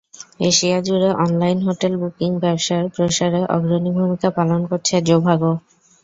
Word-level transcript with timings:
এশিয়াজুড়ে 0.41 1.09
online 1.23 1.59
hotel 1.67 1.93
booking 2.01 2.31
ব্যবসার 2.43 2.83
প্রসারে 2.95 3.41
অগ্রণী 3.55 3.91
ভূমিকা 3.97 4.29
পালন 4.37 4.61
করছে 4.71 4.95
জোভাগো। 5.07 5.51